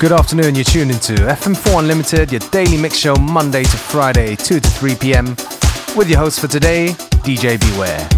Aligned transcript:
Good 0.00 0.12
afternoon, 0.12 0.54
you're 0.54 0.62
tuned 0.62 0.92
into 0.92 1.14
FM4 1.14 1.80
Unlimited, 1.80 2.30
your 2.30 2.38
daily 2.52 2.76
mix 2.76 2.96
show 2.96 3.16
Monday 3.16 3.64
to 3.64 3.76
Friday, 3.76 4.36
2 4.36 4.60
to 4.60 4.68
3 4.68 4.94
p.m. 4.94 5.26
With 5.96 6.08
your 6.08 6.20
host 6.20 6.38
for 6.38 6.46
today, 6.46 6.90
DJ 7.24 7.58
Beware. 7.72 8.17